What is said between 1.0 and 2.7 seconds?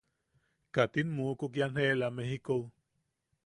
mukuk ian jeela Mejikou?